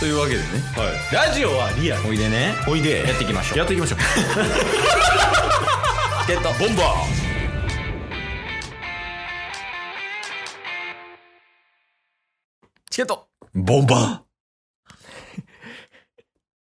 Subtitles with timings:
[0.00, 0.44] というわけでね
[0.76, 1.28] はい。
[1.28, 2.08] ラジオはリアル。
[2.08, 3.06] おいでねおいで。
[3.06, 3.98] やっていきましょうやっていきましょう。
[6.22, 6.94] チケットボンバ
[12.88, 14.24] チケットーボンバ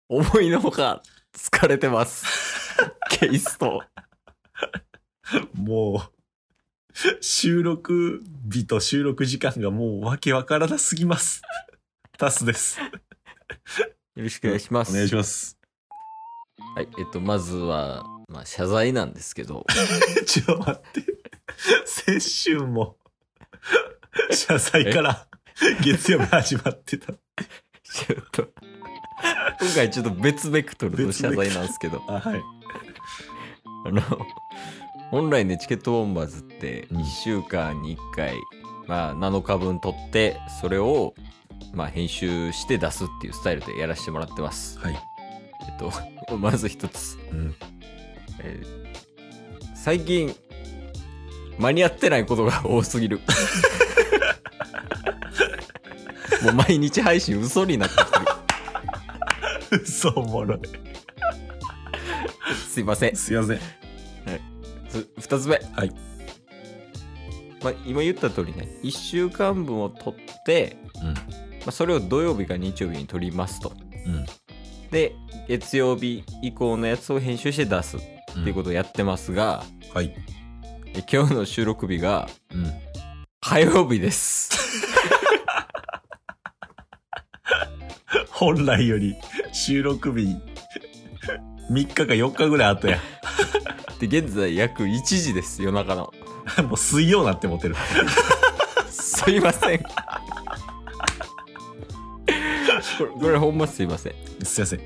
[0.08, 1.02] 思いのほか
[1.36, 2.24] 疲れてます
[3.10, 11.42] ケイストーもう、収録日と収録時間がもうわけわからなすぎます。
[12.16, 12.78] タスです。
[14.16, 15.58] よろしくお願いしますお願いします。
[16.74, 19.66] はいえっとまずはまあ謝罪なんですけど
[20.26, 21.16] ちょっと待って。
[21.84, 22.96] 先週も、
[24.30, 25.26] 謝罪から
[25.82, 27.12] 月曜日始まってた。
[27.12, 28.48] ちょっと
[29.60, 32.42] 今回ちょっと別ベクトルの謝罪なんですけどあ、はい。
[33.86, 34.02] あの
[35.10, 38.34] 本来ねチケットボンバーズってうん1週間に1回、
[38.86, 41.14] まあ、7日分撮ってそれを、
[41.74, 44.94] まあ、編集して出すっていうスタイルでやらせてもらってますはい。
[44.94, 44.98] え
[45.72, 45.92] っと
[46.36, 47.54] まず一つ、うん。
[48.40, 48.86] えー
[49.86, 50.34] 最近
[51.60, 53.20] 間に合ってないことが多すぎる
[56.42, 58.10] もう毎日配信嘘になってきて
[59.76, 60.60] る嘘おもろい。
[62.68, 63.60] すいませんすいません。
[64.88, 65.92] つ2つ目はい。
[67.62, 71.14] まあ、今言った通りね1週間分を取って、うん。
[71.66, 73.72] まあ、それを土曜日か日曜日に撮りますと
[74.06, 74.26] うん。
[74.90, 75.14] で
[75.48, 78.00] 月曜日以降のやつを編集して出すっ
[78.34, 79.98] ていうことをやってますが、と。
[79.98, 80.14] はい。
[80.94, 82.72] え今日の収録日がうん。
[83.40, 84.50] 火曜日です
[88.30, 89.14] 本来より
[89.52, 90.36] 収録日
[91.70, 92.98] 3日か4日ぐらい後や。
[94.00, 96.12] で現在約1時です夜中の
[96.68, 97.76] もう水曜なって思ってる。
[98.90, 99.80] すいません
[102.98, 104.14] これこれほんますいません
[104.44, 104.80] すいません。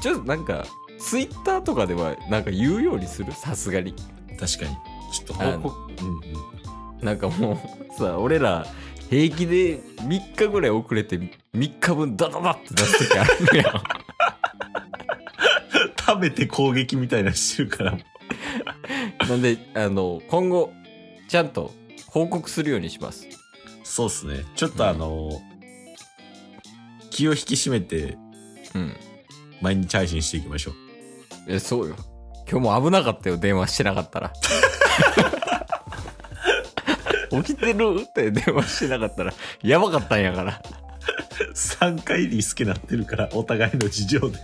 [0.00, 0.64] ちょっとなんか
[0.98, 3.32] ツイッターとかではなんか言うようにする？
[3.32, 3.94] さすがに
[4.38, 4.76] 確かに。
[5.12, 5.92] ちょっと報告。
[6.02, 7.04] うんうん。
[7.04, 7.58] なんかもう
[7.98, 8.66] さ俺ら
[9.10, 13.66] 平気で3日ぐらい遅れて3日分ダダダって出す時あるやん
[16.06, 17.98] 食べて攻撃みたいなのしてるから。
[19.28, 20.72] なんであの今後
[21.28, 21.72] ちゃんと
[22.06, 23.26] 報告するようにします
[23.82, 24.44] そうっすね。
[24.54, 25.30] ちょっとあの
[27.14, 28.18] 気を引き締めて
[28.74, 28.96] うん
[29.60, 30.74] 毎日配信していきましょう。
[31.48, 31.94] えそうよ
[32.50, 34.32] 今日も危なかったよ電話してなかったら
[37.42, 39.32] 起きてるって電話してなかったら
[39.62, 40.60] やばかったんやから
[41.54, 44.38] 3回リスケなってるから、お互いの事情で。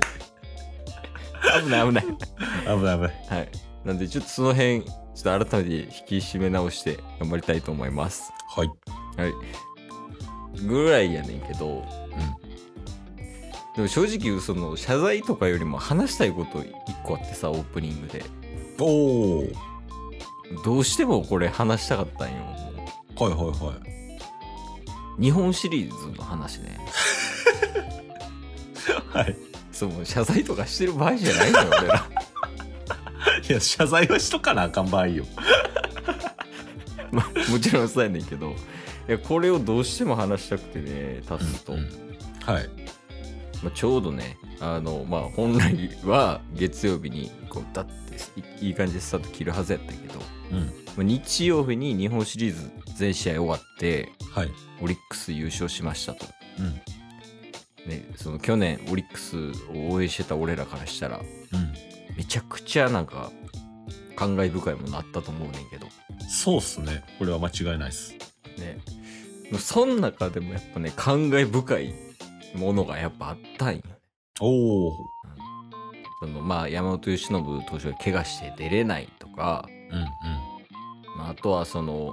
[1.63, 2.17] 危ない危ない危ない
[2.67, 2.99] 危ない。
[2.99, 3.09] は
[3.41, 3.49] い
[3.85, 8.69] なんでちょっとその辺ちょっと改めて引き締め直して頑張りたいと思いますはい。
[9.17, 9.33] はい。
[10.67, 11.85] ぐらいやねんけど、
[13.77, 16.73] でも正直その謝罪とかよりも話したいこと一
[17.05, 18.25] 個あってさオープニングで
[18.79, 19.45] おお。
[20.65, 22.35] どうしてもこれ話したかったんよ
[23.17, 23.75] はいはいは
[25.19, 25.23] い。
[25.23, 26.79] 日本シリーズの話ね
[29.13, 29.37] はい。
[29.71, 32.07] そうもう謝罪とかしてる場合じゃないのよ 俺ら
[33.49, 35.25] いや、謝罪はしとかなあかん場合よ。
[37.13, 38.51] まあもちろんそうやねんけど
[39.09, 41.89] いやこれをどうしても話したくてねタスと、うん
[42.45, 42.69] はい。
[43.63, 47.93] まあ、ちょうどねあのまあ本来は月曜日にこうだって
[48.63, 50.21] いいい感じでスタート切るはずやったけど
[50.53, 50.59] うん。
[50.59, 54.51] まあ日曜日に日本シリーズ全試合終わってはい。
[54.83, 56.27] オリックス優勝しましたと、
[56.59, 56.75] うん。
[57.91, 59.37] ね、その去年オリックス
[59.71, 61.27] を応援してた俺らからしたらうん。
[62.17, 63.31] めちゃくちゃなんか
[64.17, 65.87] 感慨深いものあったと思うねんけど
[66.29, 67.05] そうっすね。
[67.19, 68.15] これは間違いないっす。
[68.59, 68.79] ね
[69.59, 71.95] その中でもやっぱね感慨深い
[72.55, 73.83] ものがやっぱあったんよ
[74.41, 74.93] おお。
[76.21, 80.05] そのまあ山本由伸投手が怪我して出れないとか、うんうん。
[81.17, 82.13] まあ、あとはその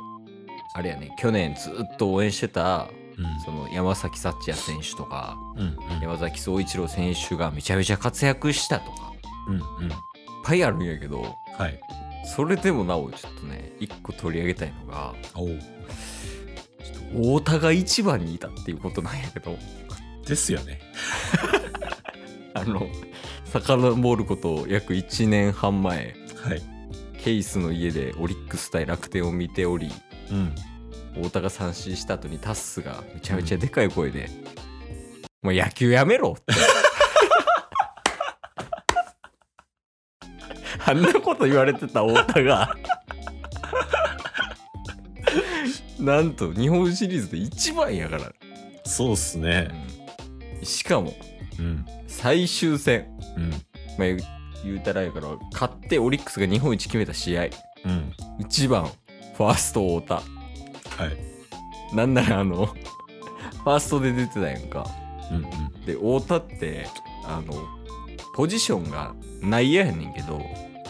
[0.74, 2.88] あれやね去年ずっと応援してた
[3.46, 5.62] その山崎幸也選手とかうん。
[5.62, 6.02] うんうん。
[6.02, 9.14] 山崎総一郎選手がめちゃめちゃ活躍したとか
[9.48, 9.92] うんうん。
[9.92, 9.98] いっ
[10.44, 11.80] ぱいあるんやけどはい。
[12.36, 15.48] それでもなおちょっとね一個取り上げたいのがおお。
[15.48, 15.58] ちょっ
[17.24, 19.58] と太田が一番にいたっていうことなんやけど
[20.28, 20.80] ですよね。
[22.54, 22.88] あの
[23.46, 26.62] 遡ること約1年半前はい。
[27.18, 29.92] ケイスの家でオリックス対楽天を見ており
[30.32, 30.54] うん。
[31.16, 34.30] 太田が三振した後にタッスがめちゃめちゃでかい声で
[35.42, 36.54] 「もう野球やめろ!」って
[40.86, 42.78] あんなこと言われてた太田が
[46.00, 48.32] なんと日本シリーズで一番やから、
[48.86, 49.70] そうっすね。
[50.64, 51.14] しかも
[51.60, 51.86] うん。
[52.08, 53.50] 最終戦、うん。
[53.52, 57.48] まあ、言うたらやから勝ってオリックスが日本一決めた試合う
[57.90, 58.14] ん。
[58.40, 58.86] 1番
[59.36, 60.16] ファースト太
[60.96, 61.96] 田はい。
[61.96, 62.66] なんならあの
[63.64, 64.88] ファーストで出てたやんか
[65.32, 65.86] うんうん。
[65.86, 66.88] で太田って
[67.26, 67.54] あの
[68.36, 70.42] ポジションが内野やねんけど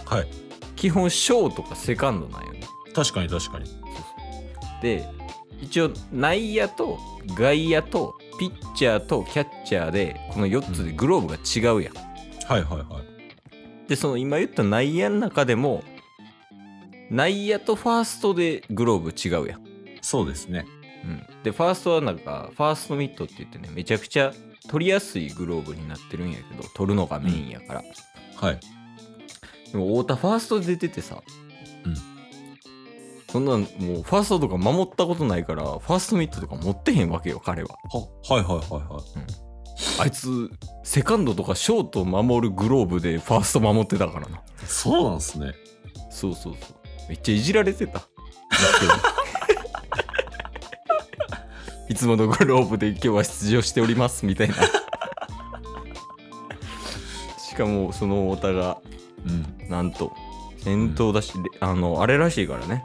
[0.06, 0.28] はい。
[0.76, 2.62] 基本ショートかセカンドなんよね
[2.94, 3.66] 確かに確かに。
[4.82, 5.08] で
[5.62, 7.00] 一応内野と
[7.36, 13.90] 外野とピッチャーとキャッチャーでこの4つでグローブが違うやん、はいはいはい。
[13.90, 15.84] でその今言った内野の中でも
[17.10, 19.64] 内野とファーストでグローブ違うやん、
[20.02, 20.66] そうですね。
[21.06, 24.34] うん、でファーストはなんかファーストミットって言ってねめちゃくちゃ
[24.68, 27.84] 取りやすいグローブになってるんやけど取るのがメインやから、
[28.36, 28.60] はい。
[29.72, 31.22] でも太田ファーストで出ててさ、
[31.86, 32.17] うん
[33.30, 37.70] そんなんもうファーストとか守ったことないからファーストミットとか持ってへんわけよ彼は。
[38.30, 39.04] は、はいはいはいはい。
[40.00, 40.50] あいつ
[40.84, 44.42] セカンドとかショート守るグローブでファースト守ってたからな。
[44.66, 45.54] そうなんですね。
[46.10, 46.76] そうそうそう。
[47.10, 48.02] めっちゃいじられてた。
[51.90, 54.56] いつものグローブで今日は出場しておりますみたいな。
[57.38, 58.78] しかもその太田が
[59.26, 59.70] うん。
[59.70, 60.14] なんと
[60.60, 62.84] 先頭だし、であのあれらしいからね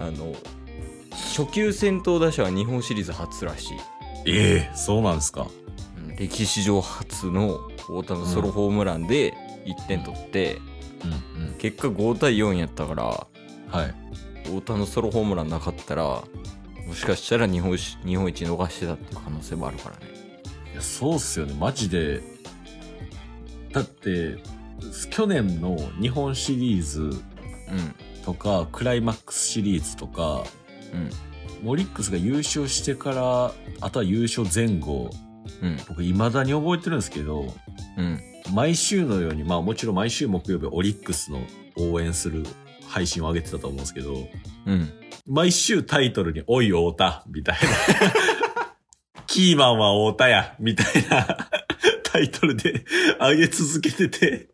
[0.00, 0.34] あの
[1.12, 3.76] 初級先頭打者は日本シリーズ初らしい、
[4.26, 5.42] ええそうなんですか。
[5.42, 9.32] うん歴史上初の太田のソロホームランで
[9.64, 10.58] 1点取って、
[11.36, 11.54] うんうん。
[11.54, 13.26] 結果5対4やったからは
[13.86, 13.94] い。
[14.44, 20.02] 太田のソロホームランなかったらもしかしたら日本し日本一逃してたっていう可能性もあるからね
[20.72, 21.54] いや、そうっすよね。
[21.58, 22.20] マジで。
[23.72, 24.38] だって、
[25.10, 27.14] 去年の日本シリーズうん
[28.30, 30.44] とか、クライマックスシリーズとか、
[30.92, 31.10] うん。
[31.62, 35.10] モリックスが優勝してから、あとは優勝前後、
[35.62, 35.76] うん。
[35.88, 37.52] 僕未だに覚えてるんですけど、
[37.96, 38.20] うん。
[38.54, 41.40] 毎週のように、まあもちろん毎週木曜日オリックスの
[41.76, 42.44] 応援する
[42.86, 44.14] 配信を上げてたと思うんですけど、
[44.66, 44.92] うん。
[45.26, 47.60] 毎週タイトルに、おい太田、みたいな。
[49.26, 51.48] キーマンは太田や、みたいな。
[52.04, 52.84] タイトルで
[53.20, 54.50] 上げ続けてて、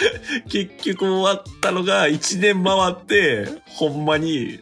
[0.48, 4.60] 結局終わったのが1年回って、ほんまに、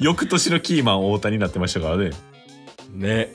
[0.00, 2.10] 翌年のキーマン太田になってましたからね。
[2.92, 3.32] ね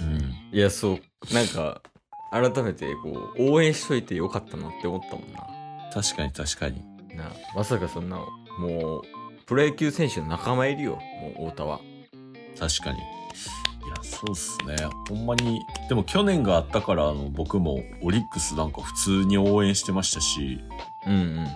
[0.00, 0.34] うん。
[0.56, 1.82] いやそうなんか
[2.30, 5.46] 改めてこう応援しといてよかったなって思ったもんな
[5.92, 6.82] 確かに確かに。
[7.16, 8.18] なまさかそんな
[8.58, 9.02] もう
[9.46, 11.80] プロ野球選手の仲間いるよもう太田は
[12.58, 12.98] 確かに。
[14.04, 14.76] そうっすね。
[15.08, 15.66] ほんまに。
[15.88, 20.60] でも去年があったから、あの、僕もオリックスなんか普通に応援してましたし、
[21.06, 21.46] うんうん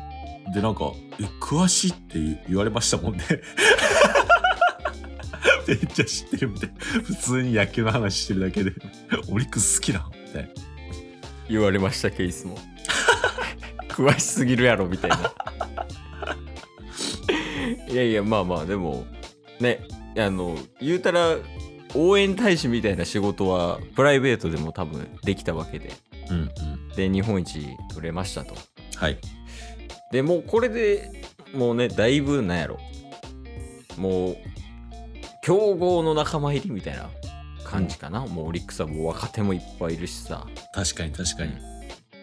[0.53, 3.23] で、なんか、え、詳しいって言われましたもんね。
[5.69, 6.75] めっちゃ知ってるみたいな。
[7.03, 8.73] 普通に野球の話してるだけで、
[9.31, 10.49] オリックス好きなんみたいな。
[11.49, 12.57] 言われましたケースも
[13.89, 15.33] 詳しすぎるやろみたいな
[17.89, 19.07] いやいやまあまあでも
[19.59, 19.81] ね
[20.17, 21.37] あの言うたら
[21.95, 25.93] 応援大使みたいな仕事はプライベートでも多分できたわけで
[26.31, 26.89] うんうん。
[26.97, 27.61] で日本一
[27.93, 28.55] 取れましたと
[28.97, 29.19] はい。
[30.13, 31.23] でもうこれで
[31.55, 32.79] もうねだいぶなんやろ
[33.97, 34.37] もう
[35.43, 37.09] 強豪の仲間入りみたいな
[37.65, 41.53] 感じかな、もうオリックスはもう若手もいっぱいいるしさ確かに確かに。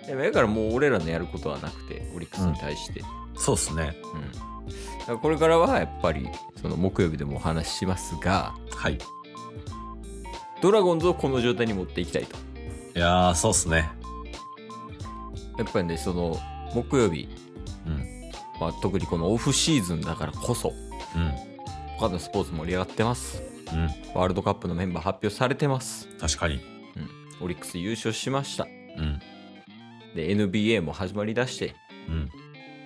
[0.08, 3.02] でもだからもう俺らのやることはなくてオリックスに対して、
[3.36, 3.96] そうっすね。
[4.14, 4.56] うん
[5.22, 6.28] これからはやっぱり
[6.60, 8.98] その木曜日でもお話ししますがはい。
[10.66, 12.36] いドラゴンズをこの状態に持っていきたいと
[13.00, 13.90] やー、そうっすね。
[15.58, 16.38] やっぱりねその
[16.74, 17.28] 木曜日、
[17.86, 18.06] うん。
[18.60, 20.74] まあ、特にこのオフシーズンだからこそ
[21.16, 21.32] うん。
[21.98, 23.42] 他のスポーツ盛り上がってます
[23.72, 23.84] うん。
[24.14, 26.62] ワールドカップのメンバー発表されてます確かに。
[27.42, 28.68] オリックス優勝しましたう
[29.02, 29.20] ん。
[30.16, 31.76] で NBA も始まりだして
[32.10, 32.30] うん。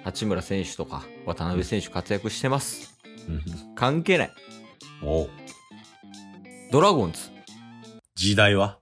[0.04, 3.42] 八村選手とか渡辺選手活躍してますうん。
[3.76, 4.32] 関係ない
[5.04, 5.28] お
[6.72, 7.20] ドラゴンズ
[8.20, 8.80] 時代は？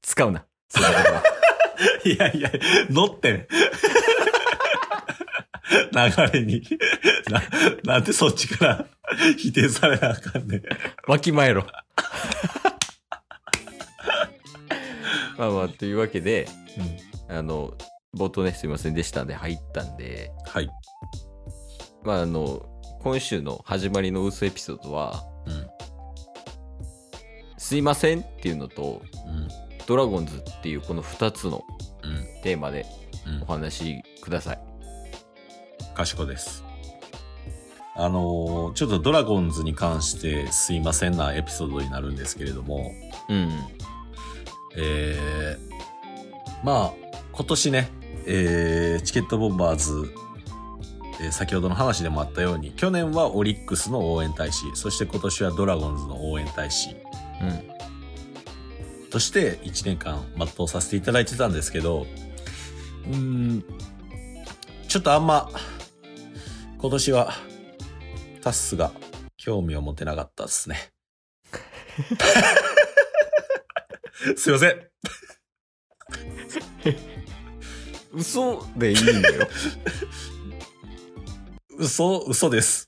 [0.00, 1.22] 使うなそんなことは
[2.06, 2.50] いやいや、
[2.88, 3.46] 乗ってん。
[5.92, 5.98] 流
[6.32, 6.62] れに。
[7.84, 8.86] な、なんでそっちから
[9.36, 10.62] 否定されなあかんねん。
[11.06, 11.66] わきまえろ
[15.36, 16.48] まあまあというわけで
[17.28, 17.76] あの
[18.16, 20.70] 冒頭ねすいませんでしたんで入ったんではい。
[22.04, 22.64] まああの
[23.02, 25.27] 今週の始まりの薄エピソードはうん。
[27.68, 29.48] 「すいません」っていうのとうん。
[29.86, 31.64] 「ドラゴンズ」っていうこの2つの
[32.02, 32.42] うん。
[32.42, 32.86] テーマで
[33.26, 33.44] うんお。
[33.44, 34.60] 話しください
[35.94, 36.64] 賢いです。
[37.94, 42.90] あのーちょっとドラゴンズに関してすいませんなエピソードになるんですけれども、
[43.28, 43.50] うん
[44.78, 46.92] えー、まあ、
[47.32, 47.90] 今年ね、
[48.24, 50.10] えー、チケットボンバーズ、
[51.20, 56.96] えー先ほどの話でもあったように、去年はオリックスの応援大使、そして今年はドラゴンズの応援大使
[57.40, 57.78] うん
[59.10, 62.06] として1年間全うさせていただいてたんですけど、
[63.06, 63.64] うーん、
[64.86, 65.50] ちょっとあんま、
[66.78, 67.32] 今年は、
[68.42, 68.92] タッスが
[69.36, 70.92] 興味を持てなかったですね。
[74.36, 74.86] すいません。
[78.12, 79.48] 嘘でいいんだよ
[81.78, 82.87] 嘘、嘘です。